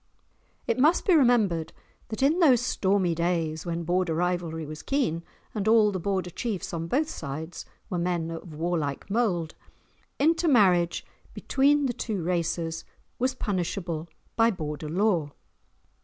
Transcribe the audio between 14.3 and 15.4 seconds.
by Border law.